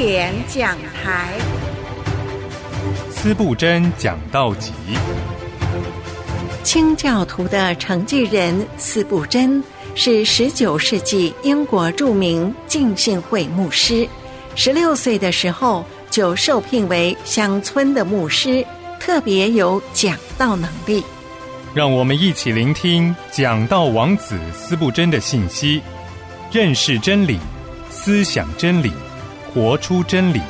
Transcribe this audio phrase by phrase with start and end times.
[0.00, 1.32] 典讲台。
[3.10, 4.70] 司布真讲道集。
[6.62, 9.60] 清教徒的承继人司布真
[9.96, 14.08] 是十九世纪英国著名浸信会牧师。
[14.54, 18.64] 十六岁的时候就受聘为乡村的牧师，
[19.00, 21.02] 特别有讲道能力。
[21.74, 25.82] 让我们一起聆听讲道王子司布真的信息，
[26.52, 27.40] 认识真理，
[27.90, 28.92] 思想真理，
[29.58, 30.40] 活出真理。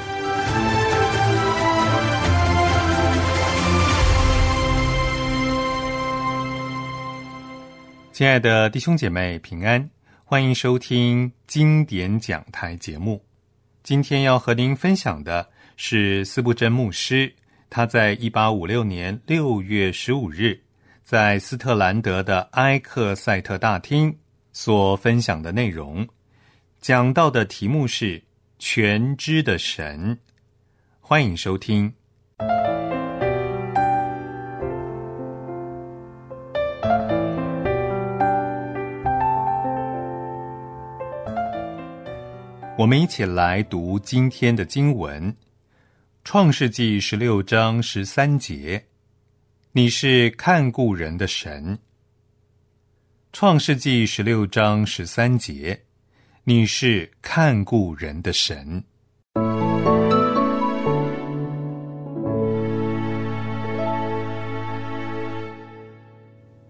[8.12, 9.88] 亲爱的弟兄姐妹，平安！
[10.26, 13.24] 欢迎收听经典讲台节目。
[13.82, 17.34] 今天要和您分享的是斯布真牧师，
[17.70, 20.60] 他在一八五六年六月十五日。
[21.02, 24.14] 在斯特兰德的埃克塞特大厅
[24.52, 26.06] 所分享的内容，
[26.82, 28.22] 讲到的题目是
[28.58, 30.18] “全知的神”。
[31.00, 31.94] 欢迎收听。
[42.76, 45.32] 我们一起来读今天的经文，
[46.22, 48.84] 《创世纪》十六章十三节。
[49.72, 51.78] 你是看顾人的神。
[53.32, 55.84] 创世纪十六章十三节，
[56.48, 58.82] 你是看顾人的神。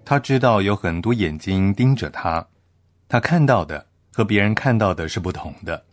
[0.05, 2.45] 他知道有很多眼睛盯着他，
[3.09, 5.85] 他看到的和别人看到的是不同的。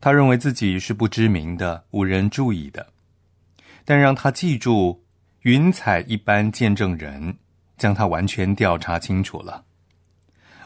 [0.00, 2.86] 他认为自己是不知名的、无人注意的，
[3.84, 5.02] 但让他记住。
[5.42, 7.36] 云彩一般见证人
[7.76, 9.64] 将他完全调查清楚了。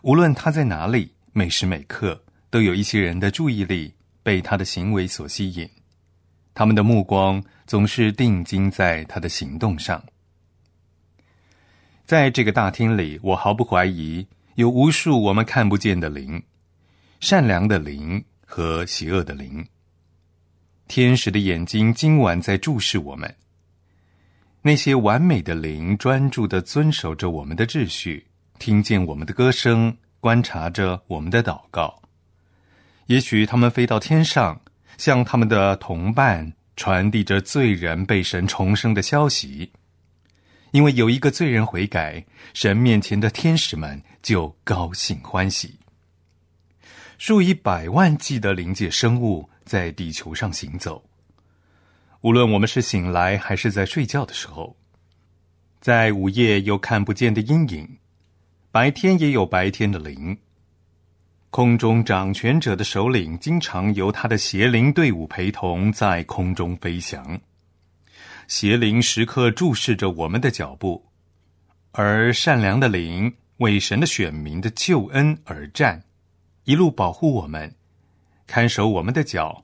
[0.03, 2.22] 无论他在哪里，每时每刻
[2.53, 3.91] 都有一些人的注意力
[4.23, 5.67] 被他的行为所吸引，
[6.53, 10.05] 他们的目光总是定睛在他的行动上。
[12.05, 16.43] 在这个大厅里，我毫不怀疑有无数我们看不见的灵，
[17.21, 19.67] 善良的灵和邪恶的灵。
[20.89, 23.35] 天使的眼睛今晚在注视我们。
[24.61, 28.27] 那些完美的灵专注的遵守着我们的秩序，
[28.59, 32.02] 听见我们的歌声，观察着我们的祷告。
[33.07, 34.61] 也许他们飞到天上，
[34.97, 39.71] 向他们的同伴传递着罪人被神重生的消息。
[40.71, 42.25] 因为有一个罪人悔改，
[42.55, 45.79] 神面前的天使们就高兴欢喜。
[47.19, 51.05] 数以百万计的灵界生物在地球上行走。
[52.23, 54.75] 无论我们是醒来还是在睡觉的时候，
[55.81, 57.99] 在午夜有看不见的阴影，
[58.71, 60.39] 白天也有白天的灵。
[61.53, 67.39] 空中掌权者的首领经常由他的邪灵队伍陪同在空中飞翔，
[68.49, 71.05] 邪灵时刻注视着我们的脚步，
[71.91, 76.03] 而善良的灵为神的选民的救恩而战，
[76.65, 77.71] 一路保护我们，
[78.47, 79.63] 看守我们的脚，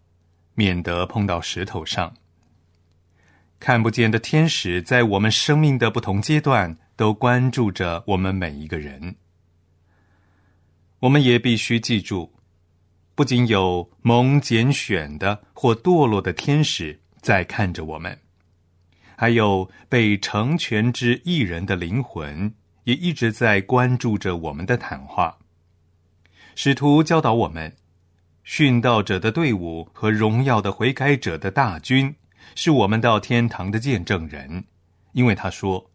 [0.52, 2.12] 免得碰到石头上。
[3.58, 9.16] 看不见的天使在我们生命的不同阶段都关注着我们每一个人。
[11.00, 12.32] 我们也必须记住，
[13.14, 18.18] 不仅有蒙拣选的或堕落的天使在看着我们，
[19.16, 22.52] 还有被成全之一人的灵魂
[22.84, 25.38] 也一直在关注着我们的谈话。
[26.54, 27.76] 使徒教导我们，
[28.44, 32.14] 殉道者的队伍和荣耀的悔改者的大军。
[32.54, 34.64] 是我们到天堂的见证人，
[35.12, 35.90] 因为他说：“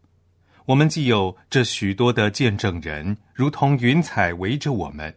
[0.66, 5.14] 我们既有这许多的见证人，如同云彩围着我们，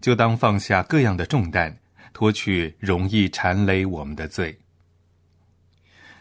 [0.00, 1.76] 就当放下各样的重担，
[2.12, 4.58] 脱去容易缠累我们的罪。”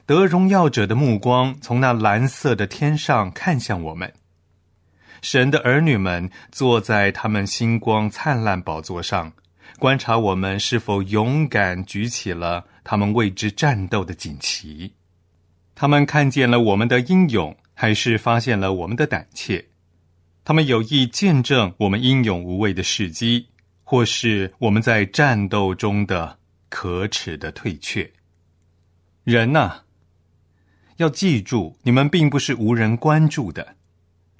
[0.07, 4.11] 得荣耀者的目光从那蓝色的天上看向我们，
[5.21, 9.31] 神的儿女们坐在他们星光灿烂宝座上，
[9.77, 12.65] 观察我们是否勇敢举起了。
[12.83, 14.93] 他们为之战斗的锦旗，
[15.75, 19.69] 他们看见了我们的英勇，还是发现了我们的胆怯？
[20.43, 23.47] 他们有意见证我们英勇无畏的事迹，
[23.85, 26.37] 或是我们在战斗中的
[26.67, 28.11] 可耻的退却？
[29.23, 29.83] 人呐，
[30.97, 33.77] 要记住，你们并不是无人关注的，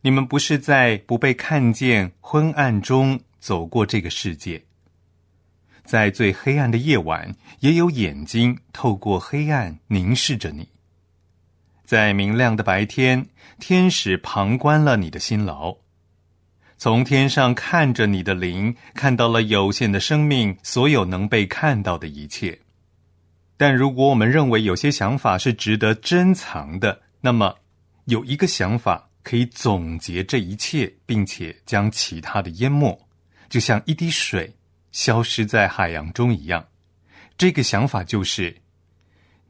[0.02, 4.62] 你们不是在不被看见昏暗中走过这个世界。
[5.86, 10.66] 在最黑暗的夜晚，也有眼睛透过黑暗凝视着你；
[11.90, 13.26] 在明亮的白天，
[13.58, 15.76] 天使旁观了你的辛劳，
[16.78, 22.60] 从天上看着你的灵，看到了有限的生命所有能被看到的一切。
[23.58, 27.56] 但如果我们认为有些想法是值得珍藏的，那么
[28.06, 32.96] 有一个想法可以总结这一切，并且将其他的淹没，
[33.50, 34.56] 就像一滴水
[34.92, 36.64] 消失在海洋中一样。
[37.36, 38.56] 这个想法就是：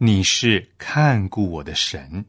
[0.02, 2.24] 你是看顾我的神，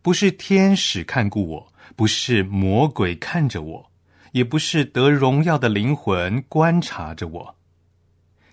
[0.00, 3.90] 不是天使看顾我，不是魔鬼看着我，
[4.32, 7.56] 也不是得荣耀的灵魂观察着我。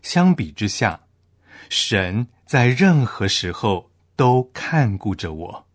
[0.01, 0.99] 相比之下。
[1.69, 5.67] 神在任何时候都看顾着我，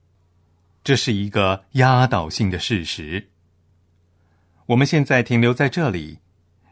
[0.84, 3.30] 这是一个压倒性的事实。
[4.66, 6.18] 我们现在停留在这里，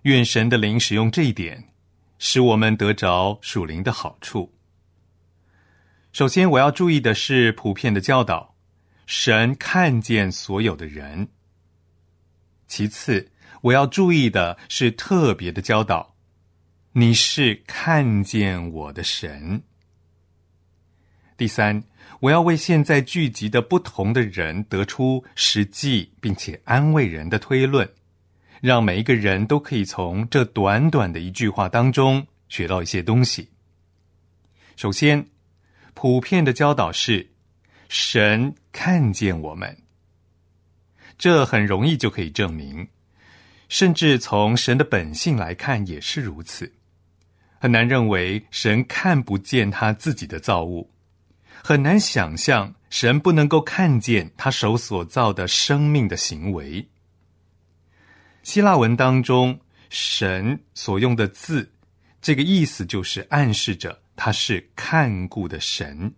[0.02, 1.72] 愿神的灵使用这一点，
[2.18, 4.52] 使我们得着属灵的好处。
[6.14, 8.54] 首先，我要注意的是普遍的教导：
[9.04, 11.26] 神看见所有的人。
[12.68, 13.32] 其次，
[13.62, 16.14] 我要注意的是特别的教导。
[16.92, 19.60] 你是看见我的神。
[21.36, 21.82] 第三，
[22.20, 27.92] 我要为现在聚集的不同的人得出实际并且安慰人的推论，
[28.60, 33.48] 让每一个人都可以从这短短的一句话当中学到一些东西。
[34.76, 35.26] 首先，
[35.94, 37.30] 普遍的教导是
[37.88, 39.76] 神看见我们，
[41.16, 42.86] 这很容易就可以证明，
[43.68, 46.70] 甚至从神的本性来看也是如此。
[47.58, 50.90] 很难认为神看不见他自己的造物，
[51.62, 56.86] 很难想象神不能够看见他手所造的生命的行为。
[58.42, 59.58] 希腊文当中
[59.88, 61.72] “神”所用的字，
[62.20, 66.14] 这个意思就是暗示着他是看顾的神。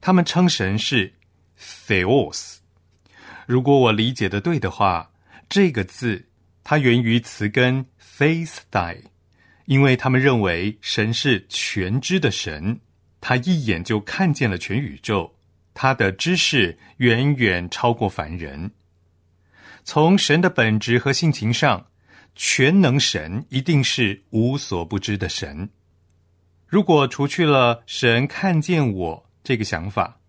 [0.00, 1.12] 他们称神是
[1.58, 2.56] “theos”。
[3.46, 5.10] 如果我理解的对的话，
[5.48, 6.26] 这个字
[6.62, 9.02] 它源于词根 “theistai”。
[9.64, 12.80] 因为他们认为神是全知的神，
[13.20, 15.34] 他一眼就看见了全宇宙，
[15.74, 18.70] 他的知识远远超过凡人。
[19.84, 21.86] 从神的本质和性情上，
[22.34, 25.68] 全能神一定是无所不知的神。
[26.68, 30.20] 如果除去了神看见我这个想法，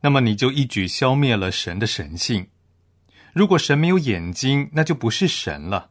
[0.00, 2.46] 那么你就一举消灭了神的神性。
[3.32, 5.90] 如果神没有眼睛，那就不是神了。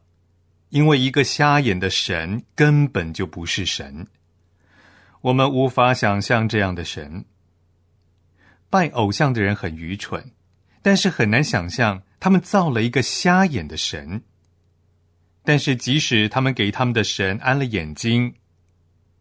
[0.70, 4.06] 因为一个瞎眼的神根本就不是神，
[5.20, 7.24] 我们无法想象这样的神。
[8.70, 10.32] 拜偶像的人很愚蠢，
[10.80, 14.22] 但是很难想象他们造了一个瞎眼的神。
[15.42, 18.34] 但是即使他们给他们的神安了眼睛，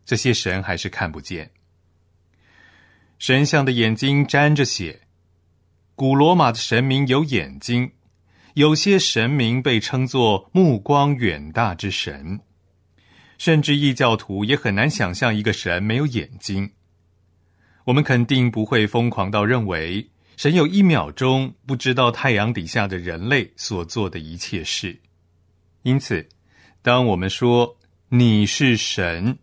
[0.10, 1.52] 这些神还是看不见。
[3.20, 5.02] 神像的眼睛沾着血，
[5.94, 7.92] 古罗马的神明有眼睛。
[8.56, 12.40] 有些神明被称作目光远大之神，
[13.38, 16.72] 甚至异教徒也很难想象一个神没有眼睛。
[17.84, 25.00] 我们肯定不会疯狂到认为神有一秒钟不知道太阳底下的人类所做的一切事。
[25.84, 26.28] 因此，
[26.82, 27.78] 当我们说
[28.10, 29.38] 你是神，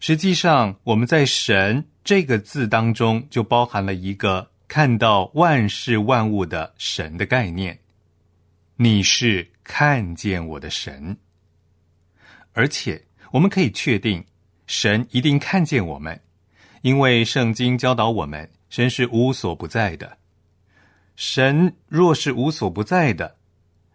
[0.00, 7.78] 实际上我们在“神”这个字当中就包含了一个看到万事万物的神的概念。
[8.76, 11.16] 你是看见我的神，
[12.52, 13.02] 而且
[13.32, 14.22] 我们可以确定，
[14.66, 16.20] 神一定看见我们，
[16.82, 20.18] 因为圣经教导我们，神是无所不在的。
[21.16, 23.36] 神若是无所不在的，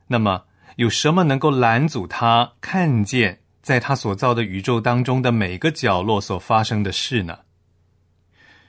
[0.08, 0.46] 那么
[0.78, 7.40] 有什么能够拦阻他看见在他所造的宇宙当中的每个角落所发生的事呢？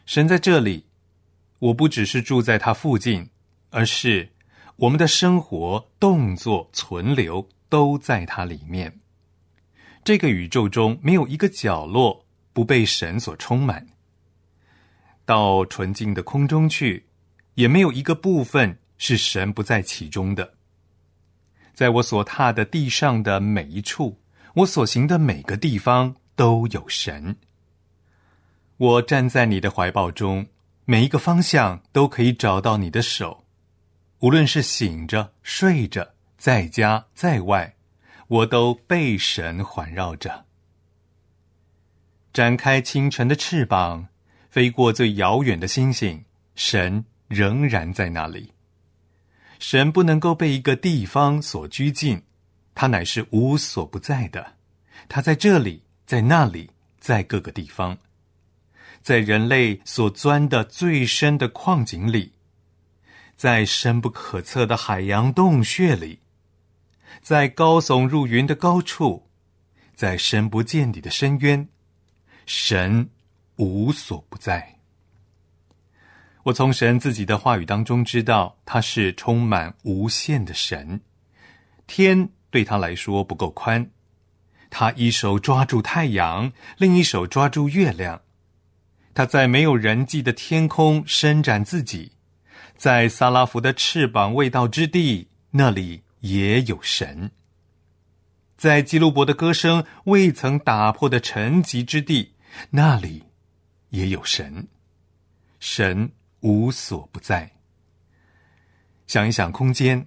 [0.06, 0.86] 神在这里，
[1.58, 3.30] 我不只是住在他附近，
[3.70, 4.28] 而是。
[4.76, 9.00] 我们的生活、动作、存留都在它里面。
[10.02, 13.86] 这个宇宙中没有一个角落不被神所充满。
[15.24, 17.06] 到纯净的空中去，
[17.54, 20.54] 也没有一个部分是神不在其中的。
[21.74, 24.18] 在我所踏的地上的每一处，
[24.54, 27.36] 我所行的每个地方都有神。
[28.76, 30.46] 我站在你的怀抱中，
[30.84, 33.44] 每一个方向都可以找到你的手。
[34.20, 37.74] 无论是醒着、睡着，在家在外，
[38.28, 40.44] 我都被神环绕着。
[42.32, 44.08] 展开清晨的翅膀，
[44.48, 48.52] 飞过最遥远的星星，神仍然在那里。
[49.58, 52.22] 神不能够被一个地方所拘禁，
[52.74, 54.54] 他乃是无所不在的。
[55.08, 57.98] 他在这里，在那里，在各个地方，
[59.02, 62.32] 在人类所钻的最深的矿井里。
[63.34, 66.20] 在深不可测的海洋洞穴里，
[67.22, 69.28] 在高耸入云的高处，
[69.96, 71.66] 在深不见底的深渊，
[72.46, 73.10] 神
[73.56, 74.78] 无所不在。
[76.44, 81.00] 我从神自己的话语当中知道，他是充满无限的神。
[81.88, 83.90] 天对他来说不够宽，
[84.70, 88.22] 他一手抓住太阳，另一手抓住月亮。
[89.14, 92.12] 他在没有人迹的天空伸展自己，
[92.76, 97.30] 在萨拉弗的翅膀未到之地，那里也有神。
[98.56, 102.34] 在基路伯的歌声未曾打破的沉寂之地，
[102.70, 103.24] 那里
[103.88, 104.68] 也有神。
[105.58, 107.50] 神无所不在。
[109.06, 110.06] 想一想空间，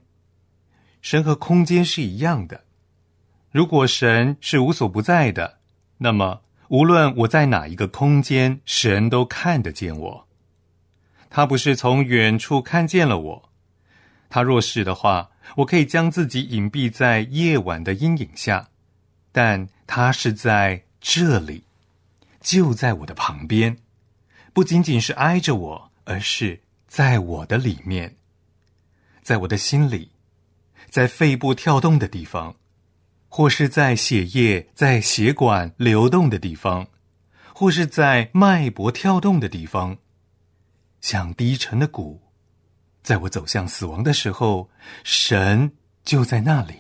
[1.06, 2.64] 神和空间是一样的。
[3.52, 5.60] 如果神是无所不在的，
[6.00, 10.28] 那么无论我在哪一个空间，神都看得见我。
[11.30, 13.50] 他不是从远处看见了我。
[14.32, 18.70] 他若是的话，我可以将自己隐蔽在夜晚的阴影下，
[19.32, 21.66] 但他是在这里，
[22.42, 23.78] 就在我的旁边，
[24.54, 28.16] 不仅仅是挨着我，而是在我的里面，
[29.22, 30.10] 在我的心里，
[30.96, 32.56] 在肺部跳动的地方，
[33.28, 36.88] 或是在血液在血管流动的地方，
[37.54, 39.98] 或是在脉搏跳动的地方，
[41.02, 42.22] 像低沉的鼓。
[43.04, 44.70] 在我走向死亡的时候，
[45.04, 45.70] 神
[46.06, 46.76] 就在那里，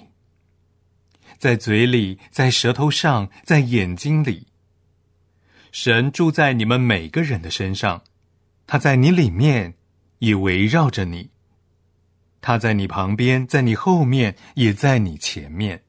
[1.37, 4.47] 在嘴里，在舌头上，在眼睛里。
[5.73, 8.01] 神住在你们每个人的身上，
[8.65, 9.73] 他在你里面，
[10.19, 11.31] 也围绕着你。
[12.47, 15.83] 他在你旁边，在你后面，也在你前面。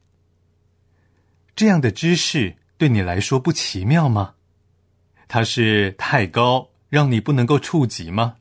[1.55, 4.37] 这样的知识对你来说不奇妙吗？
[5.29, 8.37] 它是太高，让你不能够触及吗？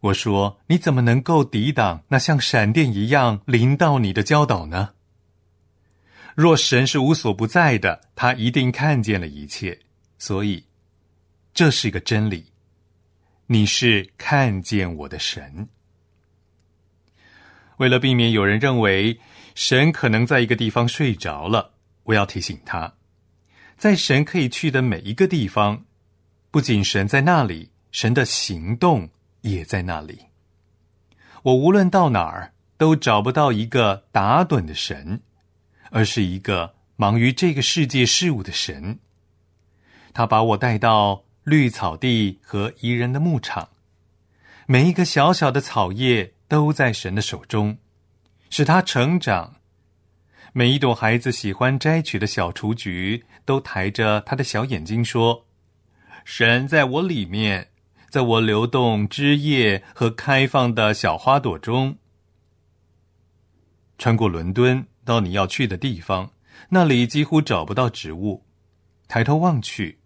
[0.00, 4.90] 我说：“你怎么能够抵挡那像闪电一样临到你的教导呢？
[6.34, 9.80] 若神是无所不在的，他一定看见了一切，
[10.18, 10.66] 所以
[11.54, 12.52] 这是一个真理。
[13.46, 15.66] 你是看见我的神。
[17.80, 19.18] 为了避免有人认为
[19.54, 21.72] 神可能在一个地方睡着了，
[22.04, 22.92] 我要提醒他，
[23.76, 25.84] 在神可以去的每一个地方，
[26.50, 29.10] 不仅神在那里，神的行动。”
[29.40, 30.26] 也在那里。
[31.44, 35.22] 我无论到哪儿，都找不到一个打盹的神，
[35.90, 38.98] 而是一个忙于这个世界事物的神。
[40.12, 43.70] 他把我带到绿草地和宜人的牧场，
[44.66, 47.78] 每一个小小的草叶都在神的手中，
[48.50, 49.54] 使它成长。
[50.52, 55.46] 每一朵孩子喜欢摘取的小雏菊，都抬着他的小眼睛说
[56.26, 57.68] ：“神在我里面。”
[58.10, 61.96] 在我流动枝叶和开放的小花朵中，
[63.98, 66.32] 穿过伦敦到你要去的地方，
[66.70, 68.44] 那里几乎找不到植物。
[69.06, 70.00] 抬头望去，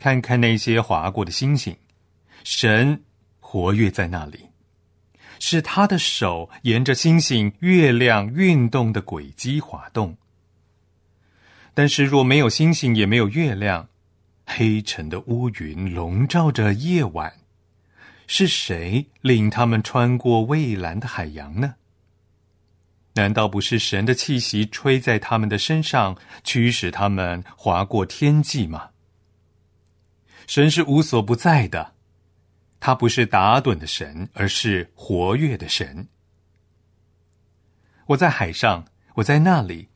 [0.00, 1.76] 看看那些划过的星星，
[2.42, 3.04] 神
[3.38, 4.48] 活跃在那里，
[5.38, 10.16] 是他的手沿着星星、月亮运动的轨迹滑动。
[11.74, 13.88] 但是若没有星星，也没有月亮，
[14.46, 17.32] 黑沉的乌云笼罩着夜晚。
[18.26, 21.74] 是谁领他们穿过蔚蓝的海洋呢？
[23.14, 28.90] 难道不是神的气息吹在他们的身上，驱使他们划过天际吗？
[30.46, 31.93] 神是无所不在的，
[32.86, 36.06] 他不是打盹的神，而是活跃的神。
[38.08, 39.88] 我在海上，我在那里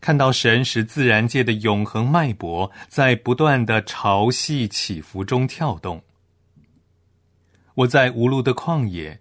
[0.00, 6.04] 看到神使自然界的永恒脉搏在不断的潮汐起伏中跳动。
[7.74, 9.20] 我在无路的旷野，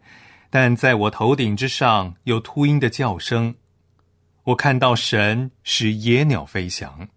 [0.52, 3.56] 但在我头顶之上有秃鹰的叫声。
[4.44, 7.10] 我看到神使野鸟飞翔。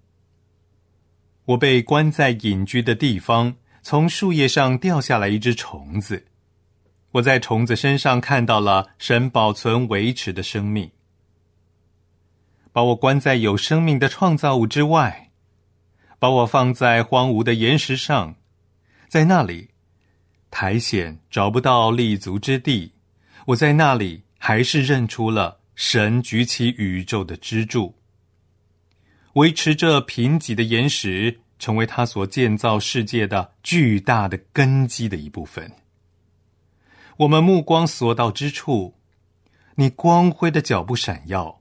[1.44, 6.26] 我被关在隐居的地方，从树叶上掉下来一只虫子。
[7.12, 10.90] 我在虫子身上看到了神保存维持的生命。
[12.70, 15.30] 把我关在有生命的创造物之外，
[16.18, 18.36] 把我放在荒芜的岩石上，
[19.08, 19.70] 在那里。
[20.50, 22.92] 苔藓找不到立足之地，
[23.46, 27.94] 我在那里还是认出了神举起宇宙的支柱，
[29.34, 35.72] 维持着贫瘠的岩石，成为他所建造世界的巨大的根基的一部分。
[37.18, 38.94] 我们目光所到之处，
[39.74, 41.60] 你光辉的脚步闪耀，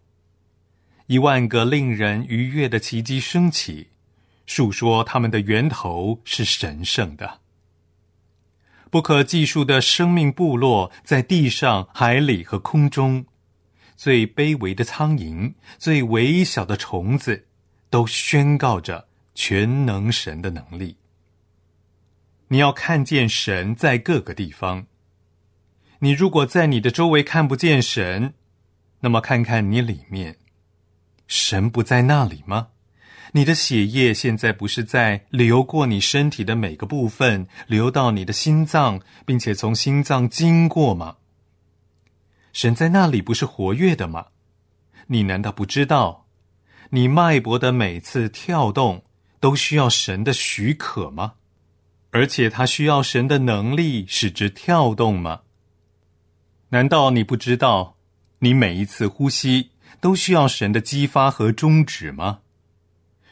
[1.08, 3.88] 一万个令人愉悦的奇迹升起，
[4.46, 7.40] 述说他们的源头是神圣的。
[8.90, 13.26] 不可计数的生命部落在地上、海里和空中，
[13.96, 17.48] 最卑微的苍蝇、最微小的虫子，
[17.90, 19.07] 都宣告着
[19.40, 20.98] 全能神的能力。
[22.48, 24.88] 你要看见神在各个地方。
[26.00, 28.34] 你如果在你的周围看不见神，
[29.02, 30.38] 那么看看你里面，
[31.28, 32.70] 神不在那里吗？
[33.34, 41.18] 你的血液现在不是在流过你身体的每个部分，流到你的心脏，并且从心脏经过吗？
[42.54, 44.30] 神在那里不是活跃的吗？
[45.06, 46.26] 你难道不知道？
[46.90, 49.04] 你脉搏的每次跳动
[49.40, 51.34] 都需要神的许可吗？
[52.12, 55.42] 而且他需要神的能力使之跳动吗？
[56.70, 57.98] 难道你不知道？
[58.40, 62.40] 你每一次呼吸都需要神的激发和终止吗？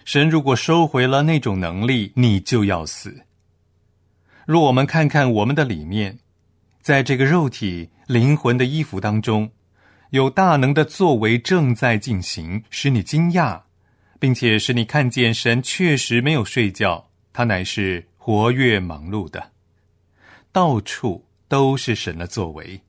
[0.04, 3.26] 神如果收回了那种能力，你就要死。
[4.46, 6.20] 若我们看看我们的里面，
[6.82, 9.52] 在这个肉体、灵魂的衣服当中，
[10.12, 13.62] 有大能的作为正在进行，使你惊讶，
[14.20, 19.52] 并且使你看见神确实没有睡觉，他乃是活跃忙碌的，
[20.52, 22.82] 到处都是神的作为，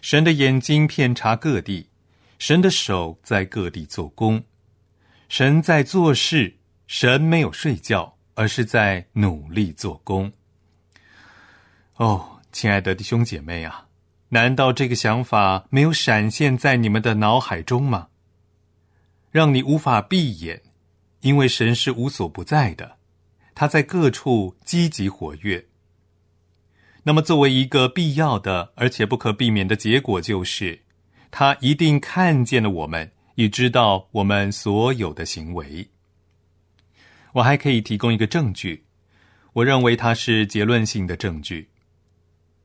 [0.00, 1.88] 神的眼睛遍察各地，
[2.38, 4.42] 神的手在各地做工。
[5.28, 6.56] 神在做事，
[6.86, 10.32] 神没有睡觉，而是在努力做工。
[11.96, 13.86] 哦，亲爱的弟兄姐妹啊，
[14.28, 18.08] 难道这个想法没有闪现在你们的脑海中吗？
[19.30, 20.62] 让你无法闭眼，
[21.20, 22.96] 因为神是无所不在的，
[23.54, 25.66] 他在各处积极活跃。
[27.04, 30.82] 那么，作为一个必要的而且不可避免的结果，就是
[31.30, 33.12] 他一定看见了我们。
[33.38, 35.88] 已知道我们所有的行为。
[37.34, 38.84] 我还可以提供一个证据，
[39.52, 41.68] 我认为它是结论性的证据。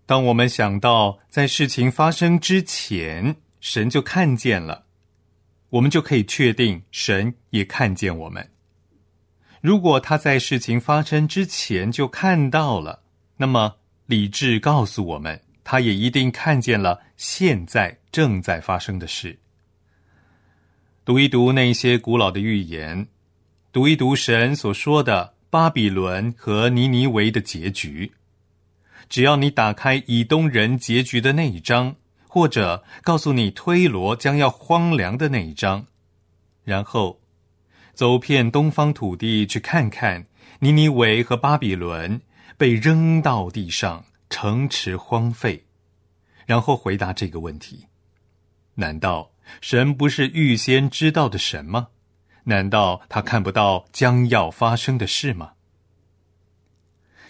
[0.08, 4.88] 当我们想到在事情发生之前，神就看见了，
[5.74, 8.48] 我们就可以确定神也看见我们。
[9.60, 13.01] 如果他在事情发生之前就看到了，
[13.38, 19.40] 那么理智告诉我们，他也一定看见了现在正在发生的事。
[21.03, 23.07] 读一读那些古老的预言，
[23.72, 28.14] 读一读神所说的巴比伦和尼尼维的结局。
[29.09, 31.96] 只要你打开以东人结局的那一章，
[32.33, 35.85] 或者告诉你推罗将要荒凉的那一章，
[36.63, 37.22] 然后
[37.93, 40.25] 走遍东方土地去看看
[40.57, 42.19] 尼尼维和巴比伦
[42.57, 45.63] 被扔到地上，城池荒废，
[46.48, 47.85] 然后回答这个问题：
[48.74, 49.29] 难道？
[49.61, 51.89] 神不是预先知道的神吗？
[52.46, 55.51] 难道他看不到将要发生的事吗？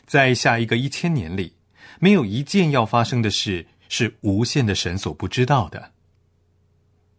[0.05, 1.57] 在下一个一千年里，
[1.99, 5.91] 没有一件要发生的事是无限的神所不知道的。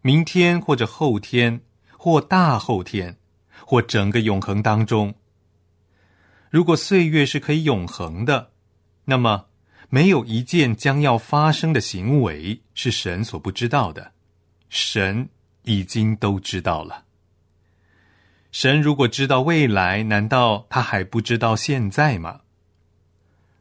[0.03, 1.61] 明天或者后天
[1.97, 3.17] 或大后天
[3.65, 5.15] 或整个永恒当中，
[6.51, 8.51] 如果岁月是可以永恒的，
[9.05, 9.47] 那么
[9.89, 14.11] 没有一件将要发生的行为是神所不知道的。
[14.69, 15.29] 神
[15.63, 17.05] 已经都知道了。
[18.51, 22.41] 神如果知道未来，难道他还不知道现在吗？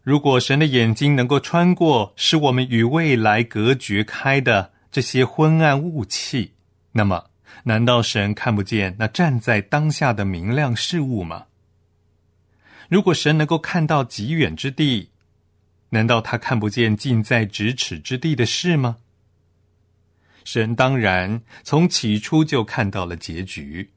[0.04, 6.52] 如果神的眼睛能够穿过使我们与未来隔绝开的这些昏暗雾气，
[6.92, 7.32] 那么
[7.64, 11.46] 难道神看不见那站在当下的明亮事物吗？
[12.90, 15.12] 如果神能够看到极远之地，
[15.92, 18.98] 难道他看不见近在咫尺之地的事吗？
[20.44, 23.90] 神当然从起初就看到了结局，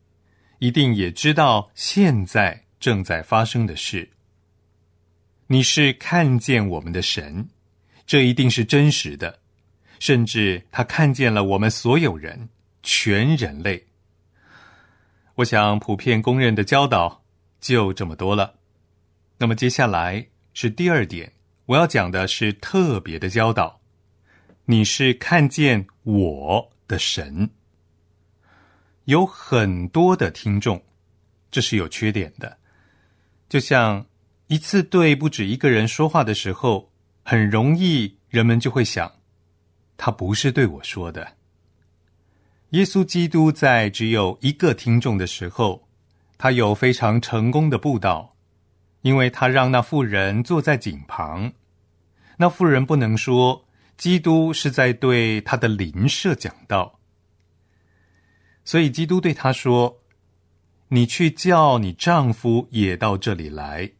[0.60, 4.08] 一定也知道现在正在发生的事。
[5.48, 7.48] 你是看见我们的神，
[8.06, 9.38] 这一定是真实的，
[10.00, 12.48] 甚至他看见了我们所有人，
[12.82, 13.86] 全人类。
[15.36, 17.22] 我想普遍公认的教导
[17.60, 18.54] 就这么多了。
[19.38, 21.32] 那么接下来是第二点，
[21.66, 23.80] 我要讲的是特别的教导。
[24.64, 27.50] 你是看见我的神，
[29.04, 30.82] 有很多的听众，
[31.52, 32.58] 这是有缺点的。
[33.48, 34.04] 就像
[34.48, 39.12] 一次对不止一个人说话的时候，很容易人们就会想，
[39.96, 41.34] 他不是对我说的。
[42.70, 45.88] 耶稣基督在只有一个听众的时候，
[46.38, 48.36] 他有非常成功的布道，
[49.02, 51.52] 因为他让那妇人坐在井旁，
[52.38, 53.64] 那妇人不能说。
[53.96, 57.00] 基督是在对他的邻舍讲道，
[58.62, 60.02] 所以基督对他说
[60.88, 63.90] ：“你去叫你丈夫也到这里来。”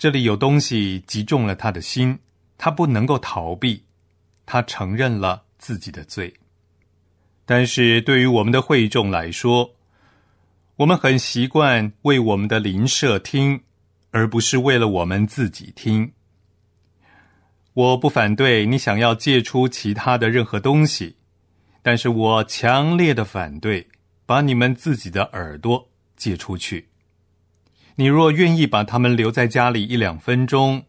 [0.00, 2.18] 这里有东西击中了他的心，
[2.56, 3.84] 他不能够逃避，
[4.46, 6.32] 他承认了自己的罪。
[7.44, 9.74] 但是对于我们的会众来说，
[10.76, 13.60] 我们很习惯为我们的邻舍听，
[14.10, 16.10] 而不是为了我们自己听。
[17.74, 21.16] 我不反对你想要借出其他的任何东西，
[21.82, 23.86] 但是我强烈的反对
[24.24, 26.88] 把你们自己的耳朵借出去。
[28.00, 30.86] 你若愿意把他们留在家里一两分钟，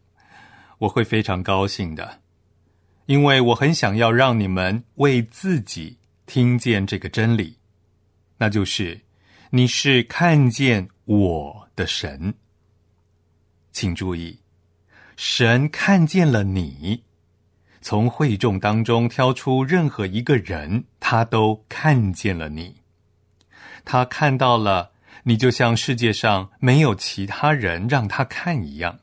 [0.78, 2.22] 我会非常高兴的，
[3.06, 7.58] 因为我很想要让你们为自己听见这个真理，
[8.38, 9.02] 那就是
[9.50, 12.34] 你是看见我的神。
[13.74, 14.40] 请注意。
[15.18, 17.04] 神看见了你，
[17.82, 22.78] 从会众当中挑出任何一个人，他都看见了你。
[23.84, 24.91] 他看到了
[25.24, 29.00] 你，就像世界上没有其他人让他看一样。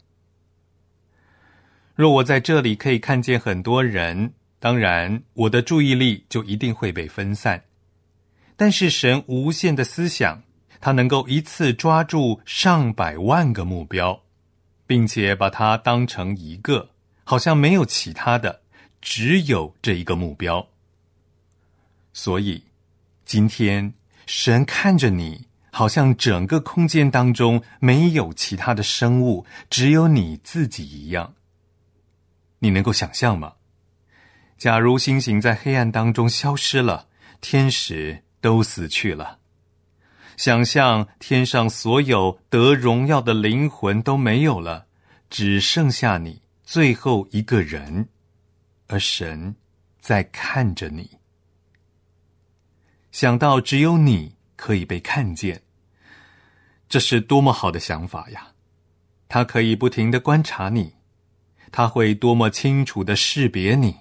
[1.94, 7.64] 若我在这里可以看见很多人，当然我的注意力就一定会被分散。
[8.56, 10.42] 但是神无限的思想，
[10.80, 14.22] 他能够一次抓住上百万个目标。
[14.88, 16.88] 并且把它当成一个，
[17.22, 18.62] 好像没有其他的，
[19.02, 20.66] 只有这一个目标。
[22.14, 22.64] 所以，
[23.26, 23.92] 今天
[24.24, 25.46] 神看着你，
[25.78, 31.36] 好像整个空间当中没有其他的生物，只有你自己一样。
[32.58, 33.52] 你能够想象吗？
[34.56, 37.06] 假如星星在黑暗当中消失了，
[37.40, 39.38] 天使都死去了。
[40.36, 44.88] 想象天上所有得荣耀的灵魂都没有了，
[45.30, 48.08] 只剩下你最后一个人，
[48.88, 49.54] 而神
[50.00, 51.08] 在看着你。
[53.12, 55.62] 想到只有你可以被看见，
[56.88, 58.48] 这是多么好的想法呀！
[59.28, 60.94] 他可以不停的观察你，
[61.70, 63.94] 他会多么清楚的识别你。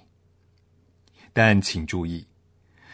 [1.34, 2.26] 但请注意，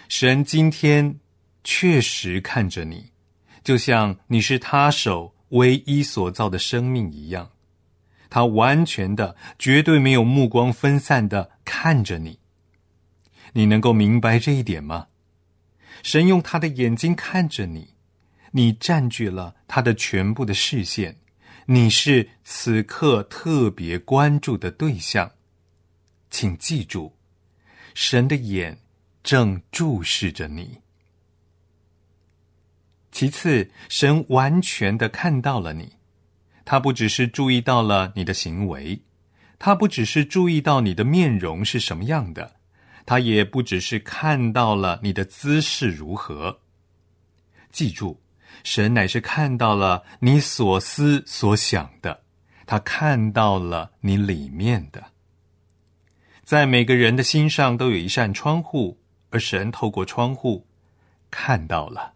[0.08, 1.20] 神今天
[1.62, 3.12] 确实看着你。
[3.62, 7.52] 就像你是他手唯一所造的生命一样，
[8.28, 12.40] 他完全的、绝对没有目光分散的看着你。
[13.52, 15.06] 你能够明白这一点吗？
[16.02, 17.93] 神用他的眼睛看着你，
[18.56, 21.16] 你占据了他的全部的视线，
[21.66, 25.32] 你是此刻特别关注的对象。
[26.30, 27.16] 请记住，
[27.94, 28.78] 神的眼
[29.24, 30.78] 正注视着你。
[33.10, 35.94] 其次，神完全的看到了你，
[36.64, 39.02] 他不只是注意到了你的行为，
[39.58, 42.54] 他不只是注意到你的面容是什么样的，
[43.04, 46.60] 他也不只是看到了你的姿势如何。
[47.72, 48.20] 记住，
[48.64, 52.22] 神乃是看到了你所思所想的，
[52.66, 55.04] 他看到了你里面的。
[56.42, 58.98] 在每个人的心上都有一扇窗户，
[59.30, 60.66] 而神透过窗户
[61.30, 62.14] 看到了。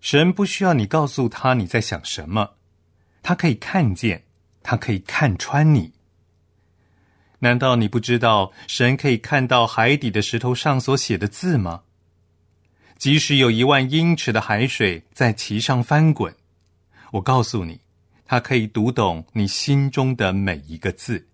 [0.00, 2.54] 神不需要你告诉他你在想什么，
[3.22, 4.24] 他可以看见，
[4.62, 5.92] 他可以看穿你。
[7.40, 11.82] 难道你不知道神可以看到海底的石头上所写的字吗？
[12.98, 16.34] 即使有一万英尺的海水在其上翻滚，
[17.12, 17.80] 我告诉你，
[18.24, 21.26] 它可以读懂你心中的每一个字，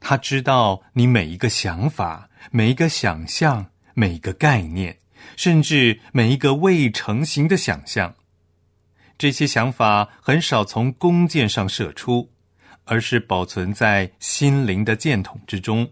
[0.00, 4.98] 他知道你每一个想法、每一个想象、每一个概念。
[5.36, 8.14] 甚至每一个未成型的想象，
[9.16, 12.30] 这些想法很少从弓箭上射出，
[12.84, 15.90] 而是保存在心灵的箭筒之中。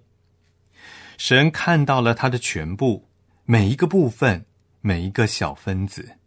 [1.16, 3.08] 神看到了它的全部，
[3.46, 4.44] 每一个部分，
[4.82, 6.18] 每一个小分子。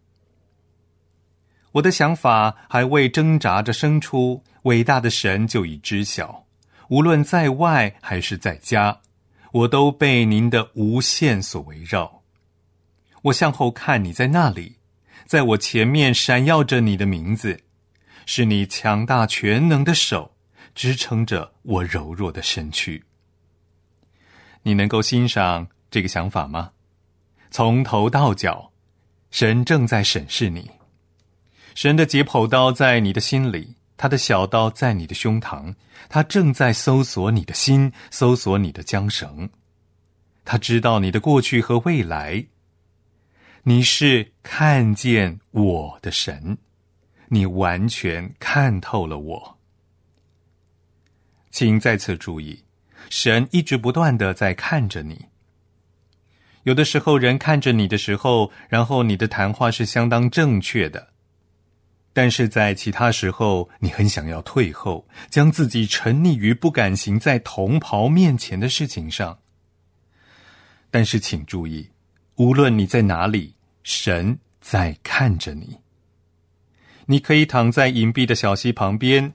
[1.73, 6.45] 我的想法还未挣扎着生出，伟大的神就已知晓。
[6.87, 9.01] 无论在外还是在家，
[9.51, 12.23] 我都被您的无限所围绕。
[13.23, 14.77] 我向后看，你在那里，
[15.25, 17.59] 在我前面闪耀着你的名字，
[18.25, 20.35] 是你强大全能的手
[20.73, 23.03] 支撑着我柔弱的身躯。
[24.63, 26.71] 你能够欣赏这个想法吗？
[27.55, 28.69] 从头到脚，
[29.31, 30.69] 神正在审视你。
[31.73, 35.73] 神的解剖刀在你的心里，他的小刀在你的胸膛，
[36.09, 39.49] 他正在搜索你的心，搜索你的缰绳。
[40.43, 42.45] 他知道你的过去和未来。
[43.63, 46.57] 你是看见我的神，
[47.29, 49.57] 你完全看透了我。
[51.51, 52.61] 请再次注意，
[53.09, 55.25] 神一直不断的在看着你。
[56.65, 60.99] 有的时候，人看着你的时候，然后你的谈话是相当正确的；
[62.11, 69.37] 但是在其他时候，你很想要退后，将自己沉溺于不敢行在同袍面前的事情上。
[70.89, 71.87] 但是，请注意，
[72.37, 73.53] 无论你在哪里。
[73.87, 75.77] 神在看着你。
[77.05, 79.31] 你可以躺在隐蔽的小溪旁边，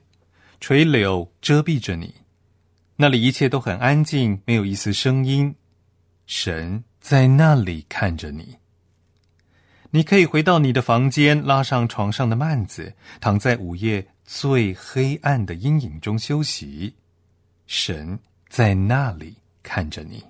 [0.59, 2.15] 垂柳遮蔽着你，
[2.97, 5.55] 那里一切都很安静，没有一丝声音。
[6.25, 8.55] 神在那里看着你。
[9.89, 16.95] 你可以回到你的房间，拉上床上的幔子，躺在午夜最黑暗的阴影中休息。
[17.67, 20.23] 神在那里看着你。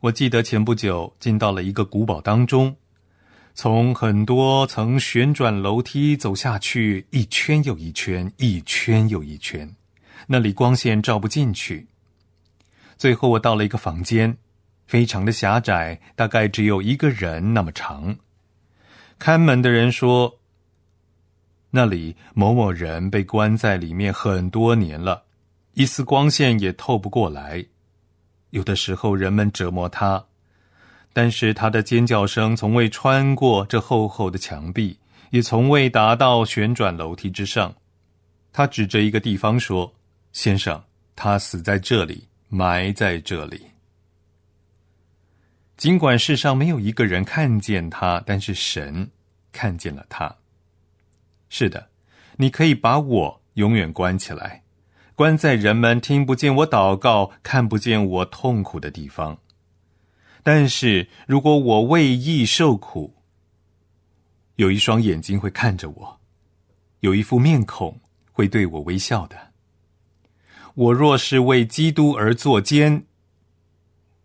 [0.00, 2.76] 我记得前不久进到了一个古堡当中。
[3.54, 9.74] 从很多层旋转楼梯走下去，一圈又一圈，一圈又一圈，
[10.26, 11.86] 那里光线照不进去。
[12.98, 14.36] 最后我到了一个房间，
[14.86, 18.16] 非常的狭窄，大概只有一个人那么长。
[19.18, 20.40] 看门的人说
[21.70, 25.24] ：“那里某某人被关在里面很多年了，
[25.74, 27.64] 一丝光线也透不过来。
[28.50, 30.24] 有的时候人们折磨他。”
[31.16, 34.98] 但是他的尖叫声从未穿过这厚厚的墙壁，
[35.30, 37.72] 也从未达到旋转楼梯之上。
[38.52, 39.94] 他指着一个地方说
[40.34, 40.82] ：“先生，
[41.14, 43.64] 他死在这里，埋在这里。”
[45.76, 49.10] 尽管世上没有一个人看见他，但是神
[49.52, 50.36] 看见了他。
[51.48, 51.88] 是的，
[52.36, 54.62] 你可以把我永远关起来，
[55.14, 59.38] 关在人们听不见我祷告、看不见我痛苦的地方。
[60.42, 63.14] 但是如果我为义受苦，
[64.56, 66.20] 有一双眼睛会看着我，
[67.00, 69.36] 有一副面孔会对我微笑的。
[70.74, 73.06] 我若是为基督而作奸，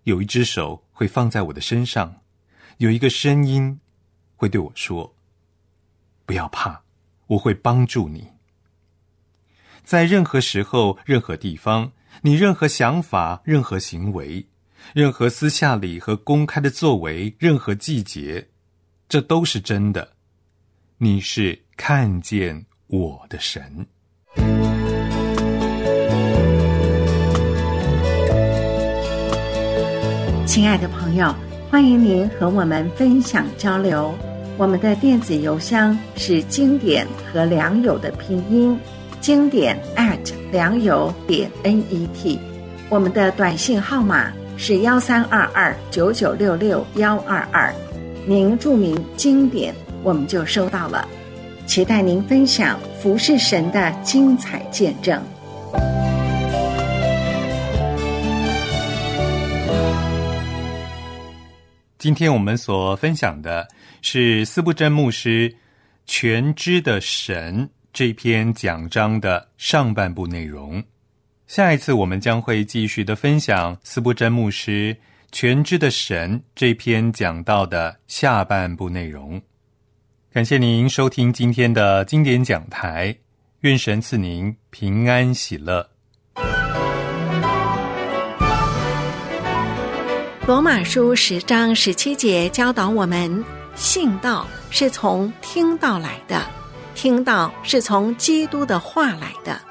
[0.10, 2.22] 有一只手会放在我的身上，
[2.78, 3.80] 有一个声音
[4.36, 5.16] 会对我说
[6.26, 6.82] ：“不要怕，
[7.28, 8.28] 我会帮助你。”
[9.86, 11.92] 在任何时候、任何地方，
[12.22, 14.46] 你任何想法、任何行为。
[14.94, 18.50] 任何私下里和公开的作为，任何季节，
[19.10, 20.14] 这都是真的。
[20.98, 23.86] 你是看见我的神，
[30.50, 31.32] 亲爱的朋友，
[31.70, 34.12] 欢迎您和我们分享交流。
[34.58, 38.76] 我们的电子邮箱是经典和良友的拼音，
[39.22, 40.18] 经典 at
[40.52, 42.40] 良友点 net。
[42.90, 44.34] 我们的短信号码。
[44.58, 47.74] 是幺三二二九九六六幺二二，
[48.26, 51.08] 您注明经典，我们就收到了。
[51.68, 55.22] 期待您分享服侍神的精彩见证。
[62.00, 63.68] 今天我们所分享的
[64.02, 65.50] 是斯布真牧师
[66.06, 70.82] 《全知的神》这篇讲章的上半部内容。
[71.46, 74.96] 下一次我们将会继续的分享斯布真牧师
[75.34, 79.42] 《全知的神》这篇讲到的下半部内容。
[80.32, 83.14] 感谢您收听今天的经典讲台，
[83.60, 85.90] 愿神赐您平安喜乐。
[90.50, 96.42] 罗马书十章十七节教导我们：信道是从听到来的，
[96.96, 99.62] 听到是从基督的话来的。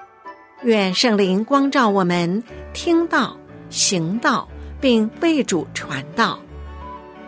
[0.63, 2.41] 愿圣灵光照我们，
[2.73, 3.37] 听到、
[3.71, 4.49] 行道，
[4.81, 6.39] 并为主传道。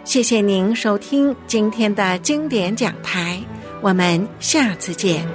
[0.04, 3.42] 谢谢您收听今天的经典讲台，
[3.80, 5.26] 我们下次见。